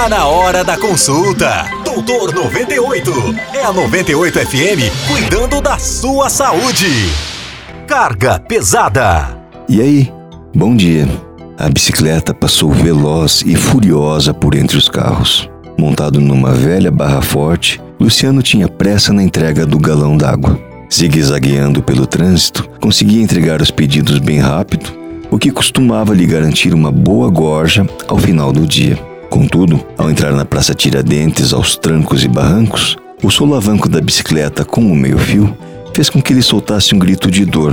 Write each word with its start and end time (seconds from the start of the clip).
Tá 0.00 0.08
na 0.08 0.26
hora 0.26 0.64
da 0.64 0.78
consulta. 0.78 1.66
Doutor 1.84 2.32
98. 2.32 3.12
É 3.52 3.62
a 3.62 3.70
98 3.70 4.38
FM 4.46 5.06
cuidando 5.06 5.60
da 5.60 5.78
sua 5.78 6.30
saúde. 6.30 6.88
Carga 7.86 8.38
pesada. 8.38 9.36
E 9.68 9.78
aí? 9.78 10.10
Bom 10.56 10.74
dia. 10.74 11.06
A 11.58 11.68
bicicleta 11.68 12.32
passou 12.32 12.72
veloz 12.72 13.42
e 13.44 13.54
furiosa 13.54 14.32
por 14.32 14.54
entre 14.54 14.78
os 14.78 14.88
carros. 14.88 15.50
Montado 15.78 16.18
numa 16.18 16.52
velha 16.52 16.90
barra 16.90 17.20
forte, 17.20 17.78
Luciano 18.00 18.42
tinha 18.42 18.68
pressa 18.68 19.12
na 19.12 19.22
entrega 19.22 19.66
do 19.66 19.78
galão 19.78 20.16
d'água. 20.16 20.58
Zigue-zagueando 20.90 21.82
pelo 21.82 22.06
trânsito, 22.06 22.66
conseguia 22.80 23.22
entregar 23.22 23.60
os 23.60 23.70
pedidos 23.70 24.18
bem 24.18 24.38
rápido, 24.38 24.90
o 25.30 25.38
que 25.38 25.50
costumava 25.50 26.14
lhe 26.14 26.24
garantir 26.24 26.72
uma 26.72 26.90
boa 26.90 27.28
gorja 27.28 27.86
ao 28.08 28.16
final 28.16 28.50
do 28.50 28.66
dia. 28.66 29.09
Contudo, 29.30 29.80
ao 29.96 30.10
entrar 30.10 30.32
na 30.32 30.44
Praça 30.44 30.74
Tiradentes 30.74 31.52
aos 31.52 31.76
trancos 31.76 32.24
e 32.24 32.28
barrancos, 32.28 32.96
o 33.22 33.30
solavanco 33.30 33.88
da 33.88 34.00
bicicleta 34.00 34.64
com 34.64 34.80
o 34.80 34.96
meio-fio 34.96 35.56
fez 35.94 36.10
com 36.10 36.20
que 36.20 36.32
ele 36.32 36.42
soltasse 36.42 36.94
um 36.94 36.98
grito 36.98 37.30
de 37.30 37.44
dor, 37.44 37.72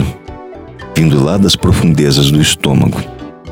vindo 0.95 1.22
lá 1.23 1.36
das 1.36 1.55
profundezas 1.55 2.30
do 2.30 2.40
estômago. 2.40 3.02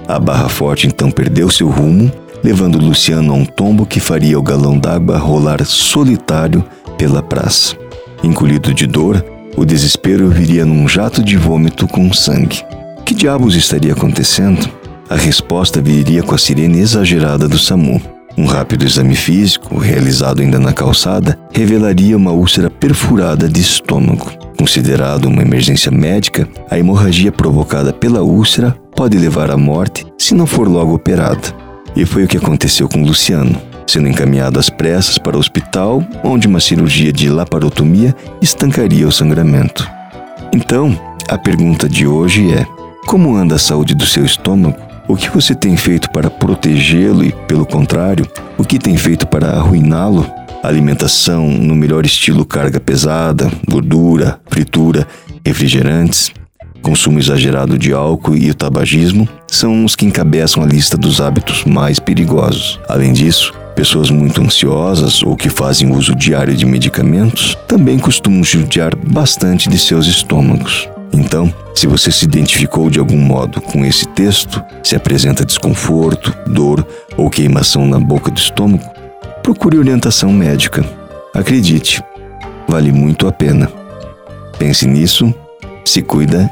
A 0.08 0.20
barra 0.20 0.48
forte 0.48 0.86
então 0.86 1.10
perdeu 1.10 1.50
seu 1.50 1.68
rumo, 1.68 2.12
levando 2.44 2.78
Luciano 2.78 3.34
a 3.34 3.36
um 3.36 3.44
tombo 3.44 3.88
que 3.88 4.00
faria 4.00 4.38
o 4.38 4.44
galão 4.44 4.78
d'água 4.78 5.18
rolar 5.18 5.66
solitário 5.66 6.64
pela 7.00 7.24
praça. 7.24 7.76
Encolhido 8.24 8.72
de 8.72 8.86
dor, 8.86 9.26
o 9.58 9.66
desespero 9.66 10.30
viria 10.30 10.64
num 10.64 10.88
jato 10.88 11.24
de 11.24 11.38
vômito 11.38 11.88
com 11.88 12.14
sangue. 12.14 12.64
Que 13.04 13.16
diabos 13.16 13.56
estaria 13.56 13.94
acontecendo? 13.94 14.70
A 15.08 15.16
resposta 15.16 15.80
viria 15.80 16.24
com 16.24 16.34
a 16.34 16.38
sirene 16.38 16.80
exagerada 16.80 17.48
do 17.48 17.60
SAMU. 17.60 18.02
Um 18.36 18.46
rápido 18.46 18.86
exame 18.86 19.16
físico, 19.16 19.78
realizado 19.78 20.42
ainda 20.42 20.60
na 20.60 20.74
calçada, 20.74 21.38
revelaria 21.54 22.18
uma 22.18 22.32
úlcera 22.32 22.72
perfurada 22.72 23.48
de 23.48 23.62
estômago. 23.62 24.32
Considerado 24.58 25.26
uma 25.26 25.44
emergência 25.44 25.92
médica, 25.92 26.48
a 26.72 26.80
hemorragia 26.80 27.32
provocada 27.32 27.94
pela 27.94 28.24
úlcera 28.24 28.76
pode 28.96 29.16
levar 29.16 29.52
à 29.52 29.58
morte 29.58 30.06
se 30.18 30.34
não 30.34 30.48
for 30.48 30.68
logo 30.68 30.96
operada. 30.96 31.54
E 31.96 32.04
foi 32.04 32.24
o 32.24 32.28
que 32.28 32.38
aconteceu 32.38 32.90
com 32.90 33.06
Luciano, 33.06 33.62
sendo 33.86 34.10
encaminhado 34.10 34.60
às 34.60 34.72
pressas 34.72 35.20
para 35.20 35.38
o 35.38 35.40
hospital, 35.40 36.04
onde 36.24 36.48
uma 36.48 36.60
cirurgia 36.60 37.14
de 37.14 37.30
laparotomia 37.30 38.16
estancaria 38.42 39.08
o 39.08 39.12
sangramento. 39.12 39.88
Então, 40.52 41.00
a 41.30 41.38
pergunta 41.38 41.88
de 41.88 42.08
hoje 42.08 42.52
é: 42.52 42.66
como 43.06 43.36
anda 43.36 43.56
a 43.56 43.60
saúde 43.60 43.94
do 43.94 44.06
seu 44.06 44.26
estômago? 44.26 44.95
O 45.08 45.16
que 45.16 45.30
você 45.30 45.54
tem 45.54 45.78
feito 45.78 46.10
para 46.10 46.32
protegê-lo 46.32 47.24
e, 47.24 47.32
pelo 47.48 47.66
contrário, 47.66 48.28
o 48.58 48.64
que 48.64 48.80
tem 48.80 48.98
feito 48.98 49.28
para 49.28 49.52
arruiná-lo? 49.52 50.26
Alimentação 50.64 51.48
no 51.48 51.76
melhor 51.76 52.06
estilo 52.06 52.44
carga 52.44 52.80
pesada, 52.80 53.52
gordura, 53.70 54.40
fritura, 54.48 55.08
refrigerantes, 55.46 56.32
consumo 56.82 57.20
exagerado 57.20 57.78
de 57.78 57.94
álcool 57.94 58.36
e 58.36 58.50
o 58.50 58.56
tabagismo 58.56 59.30
são 59.48 59.86
os 59.86 59.96
que 59.96 60.08
encabeçam 60.08 60.64
a 60.64 60.66
lista 60.66 60.98
dos 60.98 61.22
hábitos 61.22 61.64
mais 61.66 62.00
perigosos. 62.00 62.80
Além 62.90 63.14
disso, 63.14 63.54
pessoas 63.76 64.10
muito 64.10 64.42
ansiosas 64.42 65.22
ou 65.22 65.36
que 65.36 65.50
fazem 65.50 65.92
uso 65.92 66.16
diário 66.16 66.56
de 66.56 66.66
medicamentos 66.66 67.56
também 67.68 68.00
costumam 68.00 68.44
judiar 68.44 68.96
bastante 68.96 69.70
de 69.70 69.78
seus 69.78 70.08
estômagos. 70.08 70.90
Então, 71.16 71.52
se 71.74 71.88
você 71.88 72.12
se 72.12 72.26
identificou 72.26 72.90
de 72.90 73.00
algum 73.00 73.18
modo 73.18 73.62
com 73.62 73.86
esse 73.86 74.06
texto, 74.10 74.62
se 74.84 74.98
apresenta 74.98 75.46
desconforto, 75.46 76.36
dor 76.46 76.86
ou 77.16 77.30
queimação 77.30 77.88
na 77.88 77.98
boca 78.00 78.30
do 78.30 78.38
estômago, 78.38 78.84
procure 79.42 79.78
orientação 79.78 80.30
médica. 80.32 80.84
Acredite, 81.34 82.04
vale 82.68 82.92
muito 82.92 83.28
a 83.28 83.32
pena. 83.32 83.72
Pense 84.60 84.86
nisso, 84.86 85.34
se 85.86 86.02
cuida 86.02 86.52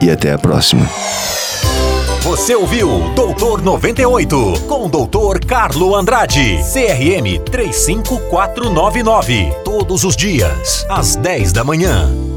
e 0.00 0.10
até 0.10 0.32
a 0.32 0.38
próxima. 0.38 0.86
Você 2.22 2.54
ouviu 2.54 3.10
Doutor 3.16 3.62
98 3.62 4.52
com 4.68 4.86
o 4.86 4.88
Doutor 4.88 5.44
Carlo 5.44 5.96
Andrade, 5.96 6.60
CRM 6.72 7.42
35499, 7.50 9.52
todos 9.64 10.04
os 10.04 10.14
dias, 10.14 10.86
às 10.88 11.16
10 11.16 11.52
da 11.52 11.64
manhã. 11.64 12.31